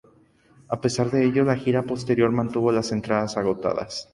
A 0.67 0.81
pesar 0.81 1.11
de 1.11 1.23
ello, 1.23 1.43
la 1.43 1.55
gira 1.55 1.83
posterior 1.83 2.31
mantuvo 2.31 2.71
las 2.71 2.91
entradas 2.91 3.37
agotadas. 3.37 4.09